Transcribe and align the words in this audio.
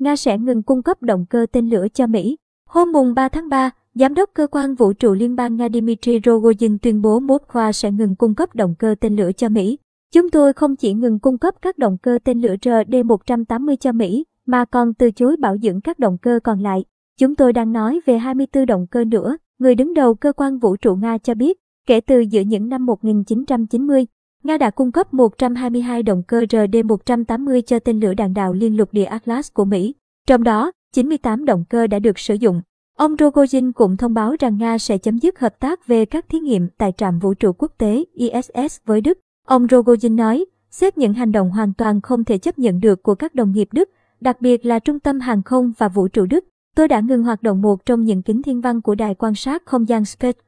Nga 0.00 0.16
sẽ 0.16 0.38
ngừng 0.38 0.62
cung 0.62 0.82
cấp 0.82 1.02
động 1.02 1.26
cơ 1.30 1.46
tên 1.52 1.70
lửa 1.70 1.86
cho 1.94 2.06
Mỹ. 2.06 2.36
Hôm 2.68 2.92
mùng 2.92 3.14
3 3.14 3.28
tháng 3.28 3.48
3, 3.48 3.70
Giám 3.94 4.14
đốc 4.14 4.30
Cơ 4.34 4.46
quan 4.46 4.74
Vũ 4.74 4.92
trụ 4.92 5.14
Liên 5.14 5.36
bang 5.36 5.56
Nga 5.56 5.68
Dmitry 5.68 6.18
Rogozin 6.18 6.78
tuyên 6.82 7.02
bố 7.02 7.20
Moskva 7.20 7.72
sẽ 7.72 7.90
ngừng 7.90 8.16
cung 8.16 8.34
cấp 8.34 8.54
động 8.54 8.74
cơ 8.78 8.94
tên 9.00 9.16
lửa 9.16 9.32
cho 9.32 9.48
Mỹ. 9.48 9.78
Chúng 10.14 10.30
tôi 10.30 10.52
không 10.52 10.76
chỉ 10.76 10.92
ngừng 10.92 11.18
cung 11.18 11.38
cấp 11.38 11.54
các 11.62 11.78
động 11.78 11.98
cơ 12.02 12.18
tên 12.24 12.40
lửa 12.40 12.54
RD-180 12.62 13.76
cho 13.76 13.92
Mỹ, 13.92 14.24
mà 14.46 14.64
còn 14.64 14.94
từ 14.94 15.10
chối 15.10 15.36
bảo 15.36 15.58
dưỡng 15.58 15.80
các 15.80 15.98
động 15.98 16.18
cơ 16.18 16.40
còn 16.44 16.60
lại. 16.60 16.84
Chúng 17.18 17.34
tôi 17.34 17.52
đang 17.52 17.72
nói 17.72 18.00
về 18.06 18.18
24 18.18 18.66
động 18.66 18.86
cơ 18.86 19.04
nữa, 19.04 19.36
người 19.58 19.74
đứng 19.74 19.94
đầu 19.94 20.14
cơ 20.14 20.32
quan 20.32 20.58
vũ 20.58 20.76
trụ 20.76 20.94
Nga 20.94 21.18
cho 21.18 21.34
biết, 21.34 21.58
kể 21.86 22.00
từ 22.00 22.20
giữa 22.20 22.40
những 22.40 22.68
năm 22.68 22.86
1990, 22.86 24.06
Nga 24.44 24.58
đã 24.58 24.70
cung 24.70 24.92
cấp 24.92 25.14
122 25.14 26.02
động 26.02 26.22
cơ 26.22 26.40
RD-180 26.40 27.60
cho 27.60 27.78
tên 27.78 28.00
lửa 28.00 28.14
đạn 28.14 28.34
đạo 28.34 28.52
liên 28.52 28.76
lục 28.76 28.88
địa 28.92 29.04
Atlas 29.04 29.52
của 29.52 29.64
Mỹ. 29.64 29.94
Trong 30.28 30.44
đó, 30.44 30.72
98 30.92 31.44
động 31.44 31.64
cơ 31.68 31.86
đã 31.86 31.98
được 31.98 32.18
sử 32.18 32.34
dụng. 32.34 32.62
Ông 32.96 33.14
Rogozin 33.14 33.72
cũng 33.72 33.96
thông 33.96 34.14
báo 34.14 34.36
rằng 34.40 34.58
Nga 34.58 34.78
sẽ 34.78 34.98
chấm 34.98 35.18
dứt 35.18 35.38
hợp 35.38 35.60
tác 35.60 35.86
về 35.86 36.04
các 36.04 36.28
thí 36.28 36.38
nghiệm 36.38 36.68
tại 36.78 36.92
trạm 36.96 37.18
vũ 37.18 37.34
trụ 37.34 37.52
quốc 37.52 37.72
tế 37.78 38.04
ISS 38.14 38.78
với 38.84 39.00
Đức. 39.00 39.18
Ông 39.46 39.66
Rogozin 39.66 40.14
nói, 40.14 40.44
xếp 40.70 40.98
những 40.98 41.14
hành 41.14 41.32
động 41.32 41.50
hoàn 41.50 41.74
toàn 41.74 42.00
không 42.00 42.24
thể 42.24 42.38
chấp 42.38 42.58
nhận 42.58 42.80
được 42.80 43.02
của 43.02 43.14
các 43.14 43.34
đồng 43.34 43.52
nghiệp 43.52 43.68
Đức, 43.72 43.90
đặc 44.20 44.40
biệt 44.40 44.66
là 44.66 44.78
Trung 44.78 45.00
tâm 45.00 45.20
Hàng 45.20 45.42
không 45.42 45.72
và 45.78 45.88
Vũ 45.88 46.08
trụ 46.08 46.26
Đức. 46.26 46.44
Tôi 46.76 46.88
đã 46.88 47.00
ngừng 47.00 47.22
hoạt 47.22 47.42
động 47.42 47.62
một 47.62 47.86
trong 47.86 48.04
những 48.04 48.22
kính 48.22 48.42
thiên 48.42 48.60
văn 48.60 48.80
của 48.80 48.94
đài 48.94 49.14
quan 49.14 49.34
sát 49.34 49.62
không 49.66 49.88
gian 49.88 50.04
Space 50.04 50.40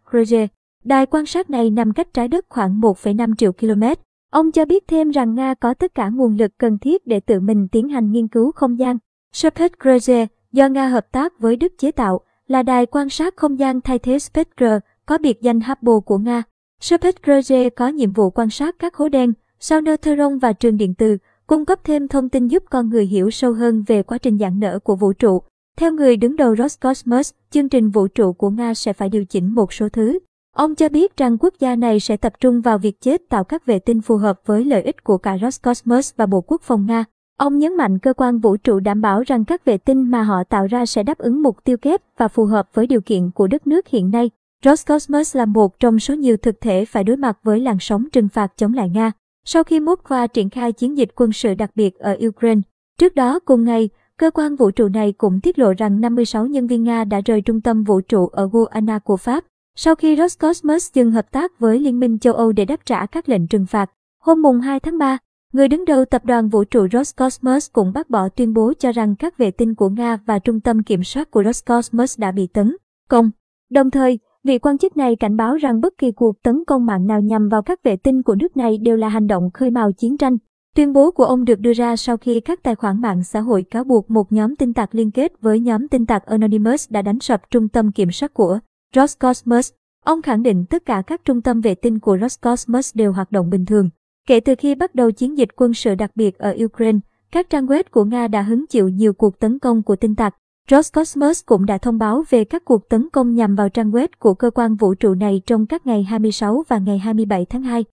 Đài 0.85 1.07
quan 1.07 1.27
sát 1.27 1.51
này 1.51 1.71
nằm 1.71 1.93
cách 1.93 2.15
trái 2.15 2.29
đất 2.29 2.47
khoảng 2.49 2.81
1,5 2.81 3.35
triệu 3.35 3.53
km. 3.53 3.83
Ông 4.31 4.53
cho 4.53 4.65
biết 4.65 4.89
thêm 4.89 5.11
rằng 5.11 5.35
Nga 5.35 5.55
có 5.55 5.75
tất 5.75 5.95
cả 5.95 6.09
nguồn 6.09 6.37
lực 6.37 6.51
cần 6.59 6.79
thiết 6.79 7.07
để 7.07 7.21
tự 7.21 7.41
mình 7.41 7.69
tiến 7.69 7.89
hành 7.89 8.13
nghiên 8.13 8.29
cứu 8.29 8.53
không 8.53 8.79
gian. 8.79 8.99
Space 9.33 10.27
do 10.53 10.69
Nga 10.69 10.89
hợp 10.89 11.13
tác 11.13 11.39
với 11.39 11.57
Đức 11.57 11.73
chế 11.79 11.91
tạo, 11.91 12.21
là 12.49 12.63
đài 12.63 12.87
quan 12.87 13.09
sát 13.09 13.37
không 13.37 13.59
gian 13.59 13.81
thay 13.81 13.99
thế 13.99 14.19
Spectre, 14.19 14.79
có 15.07 15.19
biệt 15.19 15.43
danh 15.43 15.61
Hubble 15.61 16.01
của 16.07 16.19
Nga. 16.19 16.43
Spectre 16.81 17.71
có 17.71 17.89
nhiệm 17.89 18.13
vụ 18.13 18.31
quan 18.31 18.51
sát 18.51 18.77
các 18.79 18.95
hố 18.95 19.09
đen, 19.09 19.33
sao 19.61 19.81
neutron 19.81 20.39
và 20.39 20.53
trường 20.53 20.77
điện 20.77 20.95
từ, 20.95 21.17
cung 21.47 21.65
cấp 21.65 21.81
thêm 21.85 22.09
thông 22.09 22.29
tin 22.29 22.49
giúp 22.49 22.65
con 22.71 22.89
người 22.89 23.07
hiểu 23.07 23.31
sâu 23.31 23.53
hơn 23.53 23.85
về 23.87 24.03
quá 24.03 24.19
trình 24.19 24.39
giãn 24.39 24.61
nở 24.61 24.79
của 24.79 24.97
vũ 24.97 25.13
trụ. 25.13 25.43
Theo 25.77 25.93
người 25.93 26.17
đứng 26.17 26.37
đầu 26.37 26.57
Roscosmos, 26.57 27.33
chương 27.51 27.69
trình 27.69 27.91
vũ 27.91 28.09
trụ 28.09 28.33
của 28.33 28.51
Nga 28.51 28.75
sẽ 28.75 28.93
phải 28.93 29.09
điều 29.09 29.25
chỉnh 29.25 29.55
một 29.55 29.73
số 29.73 29.89
thứ. 29.89 30.19
Ông 30.57 30.75
cho 30.75 30.89
biết 30.89 31.17
rằng 31.17 31.39
quốc 31.39 31.55
gia 31.59 31.77
này 31.77 32.01
sẽ 32.01 32.17
tập 32.17 32.33
trung 32.41 32.61
vào 32.61 32.79
việc 32.79 33.01
chế 33.01 33.17
tạo 33.29 33.45
các 33.45 33.67
vệ 33.67 33.79
tinh 33.79 34.01
phù 34.01 34.17
hợp 34.17 34.41
với 34.47 34.65
lợi 34.65 34.83
ích 34.83 35.05
của 35.05 35.19
cả 35.19 35.39
Roscosmos 35.43 36.13
và 36.17 36.27
Bộ 36.27 36.41
Quốc 36.41 36.63
phòng 36.63 36.87
Nga. 36.87 37.05
Ông 37.39 37.59
nhấn 37.59 37.77
mạnh 37.77 37.99
cơ 37.99 38.13
quan 38.13 38.39
vũ 38.39 38.57
trụ 38.57 38.81
đảm 38.81 39.01
bảo 39.01 39.23
rằng 39.27 39.45
các 39.45 39.65
vệ 39.65 39.79
tinh 39.79 40.11
mà 40.11 40.23
họ 40.23 40.45
tạo 40.45 40.67
ra 40.67 40.87
sẽ 40.87 41.03
đáp 41.03 41.19
ứng 41.19 41.43
mục 41.43 41.65
tiêu 41.65 41.77
kép 41.77 42.01
và 42.19 42.29
phù 42.29 42.45
hợp 42.45 42.69
với 42.75 42.87
điều 42.87 43.01
kiện 43.01 43.31
của 43.31 43.47
đất 43.47 43.67
nước 43.67 43.89
hiện 43.89 44.11
nay. 44.11 44.31
Roscosmos 44.65 45.37
là 45.37 45.47
một 45.47 45.81
trong 45.81 45.99
số 45.99 46.15
nhiều 46.15 46.37
thực 46.37 46.61
thể 46.61 46.85
phải 46.85 47.05
đối 47.05 47.17
mặt 47.17 47.39
với 47.43 47.61
làn 47.61 47.77
sóng 47.81 48.11
trừng 48.13 48.29
phạt 48.29 48.53
chống 48.57 48.75
lại 48.75 48.89
Nga. 48.89 49.13
Sau 49.45 49.65
khi 49.65 49.81
Moscow 49.81 50.27
triển 50.27 50.51
khai 50.51 50.73
chiến 50.73 50.97
dịch 50.97 51.09
quân 51.17 51.33
sự 51.33 51.55
đặc 51.55 51.71
biệt 51.75 51.99
ở 51.99 52.17
Ukraine, 52.27 52.61
trước 52.99 53.15
đó 53.15 53.39
cùng 53.39 53.65
ngày, 53.65 53.89
cơ 54.17 54.31
quan 54.31 54.57
vũ 54.57 54.71
trụ 54.71 54.89
này 54.89 55.13
cũng 55.13 55.41
tiết 55.41 55.59
lộ 55.59 55.73
rằng 55.79 56.01
56 56.01 56.47
nhân 56.47 56.67
viên 56.67 56.85
Nga 56.85 57.05
đã 57.05 57.21
rời 57.25 57.41
trung 57.41 57.61
tâm 57.61 57.85
vũ 57.85 58.01
trụ 58.01 58.27
ở 58.27 58.49
Guiana 58.53 58.99
của 58.99 59.17
Pháp. 59.17 59.45
Sau 59.77 59.95
khi 59.95 60.17
Roscosmos 60.17 60.93
dừng 60.95 61.11
hợp 61.11 61.31
tác 61.31 61.59
với 61.59 61.79
Liên 61.79 62.01
minh 62.01 62.19
châu 62.19 62.35
Âu 62.35 62.53
để 62.53 62.65
đáp 62.65 62.87
trả 62.87 63.07
các 63.07 63.29
lệnh 63.29 63.47
trừng 63.47 63.67
phạt, 63.67 63.91
hôm 64.21 64.43
mùng 64.43 64.61
2 64.61 64.81
tháng 64.81 64.99
3, 64.99 65.19
Người 65.53 65.69
đứng 65.69 65.85
đầu 65.85 66.05
tập 66.05 66.25
đoàn 66.25 66.49
vũ 66.49 66.65
trụ 66.65 66.87
Roscosmos 66.93 67.71
cũng 67.73 67.93
bác 67.93 68.11
bỏ 68.11 68.29
tuyên 68.29 68.53
bố 68.55 68.73
cho 68.79 68.93
rằng 68.93 69.17
các 69.17 69.39
vệ 69.39 69.51
tinh 69.51 69.75
của 69.75 69.89
Nga 69.89 70.19
và 70.27 70.39
trung 70.39 70.61
tâm 70.61 70.83
kiểm 70.83 71.05
soát 71.05 71.31
của 71.31 71.43
Roscosmos 71.45 72.19
đã 72.19 72.33
bị 72.33 72.47
tấn 72.47 72.77
công. 73.09 73.31
Đồng 73.71 73.91
thời, 73.91 74.19
vị 74.45 74.59
quan 74.59 74.79
chức 74.79 74.97
này 74.97 75.17
cảnh 75.17 75.37
báo 75.37 75.57
rằng 75.57 75.81
bất 75.81 75.99
kỳ 75.99 76.13
cuộc 76.13 76.43
tấn 76.43 76.65
công 76.67 76.87
mạng 76.87 77.07
nào 77.07 77.21
nhằm 77.21 77.49
vào 77.49 77.63
các 77.63 77.83
vệ 77.83 77.97
tinh 77.97 78.23
của 78.23 78.35
nước 78.35 78.57
này 78.57 78.79
đều 78.79 78.97
là 78.97 79.09
hành 79.09 79.27
động 79.27 79.51
khơi 79.55 79.71
mào 79.71 79.93
chiến 79.93 80.17
tranh. 80.17 80.37
Tuyên 80.77 80.93
bố 80.93 81.11
của 81.11 81.25
ông 81.25 81.45
được 81.45 81.61
đưa 81.61 81.73
ra 81.73 81.97
sau 81.97 82.17
khi 82.17 82.41
các 82.41 82.63
tài 82.63 82.75
khoản 82.75 83.01
mạng 83.01 83.25
xã 83.25 83.41
hội 83.41 83.65
cáo 83.71 83.85
buộc 83.85 84.11
một 84.11 84.33
nhóm 84.33 84.57
tin 84.57 84.73
tặc 84.73 84.95
liên 84.95 85.11
kết 85.11 85.33
với 85.41 85.61
nhóm 85.61 85.89
tin 85.89 86.07
tặc 86.07 86.27
Anonymous 86.27 86.91
đã 86.91 87.03
đánh 87.03 87.21
sập 87.21 87.51
trung 87.51 87.69
tâm 87.69 87.93
kiểm 87.93 88.11
soát 88.11 88.35
của 88.35 88.59
Roscosmos. 88.97 89.73
Ông 90.05 90.23
khẳng 90.23 90.43
định 90.43 90.65
tất 90.65 90.85
cả 90.87 91.03
các 91.07 91.25
trung 91.25 91.43
tâm 91.43 91.61
vệ 91.61 91.75
tinh 91.75 91.99
của 91.99 92.19
Roscosmos 92.21 92.91
đều 92.95 93.13
hoạt 93.13 93.33
động 93.33 93.51
bình 93.51 93.67
thường. 93.67 93.91
Kể 94.29 94.41
từ 94.41 94.55
khi 94.59 94.75
bắt 94.75 94.95
đầu 94.95 95.11
chiến 95.11 95.39
dịch 95.39 95.49
quân 95.57 95.75
sự 95.75 95.95
đặc 95.95 96.11
biệt 96.15 96.39
ở 96.39 96.57
Ukraine, 96.65 96.99
các 97.31 97.51
trang 97.51 97.67
web 97.67 97.83
của 97.91 98.05
Nga 98.05 98.29
đã 98.29 98.43
hứng 98.43 98.67
chịu 98.67 98.89
nhiều 98.89 99.13
cuộc 99.13 99.39
tấn 99.39 99.59
công 99.59 99.83
của 99.83 99.97
tin 99.97 100.15
tặc. 100.15 100.35
Roscosmos 100.71 101.43
cũng 101.47 101.67
đã 101.67 101.79
thông 101.79 101.99
báo 101.99 102.25
về 102.31 102.45
các 102.45 102.65
cuộc 102.65 102.89
tấn 102.89 103.09
công 103.13 103.35
nhằm 103.35 103.55
vào 103.55 103.69
trang 103.69 103.91
web 103.91 104.09
của 104.19 104.35
cơ 104.35 104.51
quan 104.51 104.75
vũ 104.75 104.95
trụ 104.95 105.15
này 105.15 105.43
trong 105.47 105.67
các 105.67 105.87
ngày 105.87 106.03
26 106.03 106.65
và 106.69 106.79
ngày 106.79 106.99
27 106.99 107.45
tháng 107.45 107.63
2. 107.63 107.85